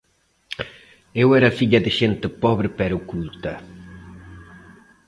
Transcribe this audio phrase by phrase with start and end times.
[1.21, 3.53] Eu era filla de xente pobre pero culta.